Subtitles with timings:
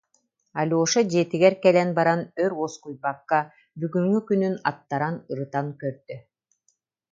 [0.61, 3.39] Алеша дьиэтигэр кэлэн баран өр уоскуйбакка,
[3.79, 6.15] бүгүҥҥү күнүн аттаран, ырытан көрдө